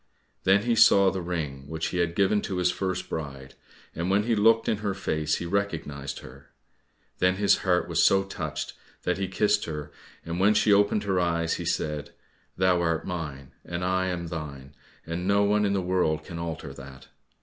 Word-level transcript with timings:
Then 0.45 0.63
he 0.63 0.73
saw 0.73 1.11
the 1.11 1.21
ring 1.21 1.67
which 1.67 1.89
he 1.89 1.99
had 1.99 2.15
given 2.15 2.41
to 2.41 2.57
his 2.57 2.71
first 2.71 3.07
bride, 3.07 3.53
and 3.93 4.09
when 4.09 4.23
he 4.23 4.35
looked 4.35 4.67
in 4.67 4.77
her 4.77 4.95
face 4.95 5.35
he 5.35 5.45
recognized 5.45 6.21
her. 6.21 6.49
Then 7.19 7.35
his 7.35 7.57
heart 7.57 7.87
was 7.87 8.01
so 8.01 8.23
touched 8.23 8.73
that 9.03 9.19
he 9.19 9.27
kissed 9.27 9.65
her, 9.65 9.91
and 10.25 10.39
when 10.39 10.55
she 10.55 10.73
opened 10.73 11.03
her 11.03 11.19
eyes 11.19 11.57
he 11.61 11.65
said, 11.65 12.15
"Thou 12.57 12.81
art 12.81 13.05
mine, 13.05 13.51
and 13.63 13.85
I 13.85 14.07
am 14.07 14.25
thine, 14.29 14.73
and 15.05 15.27
no 15.27 15.43
one 15.43 15.65
in 15.65 15.73
the 15.73 15.81
world 15.81 16.23
can 16.23 16.39
alter 16.39 16.73
that." 16.73 17.09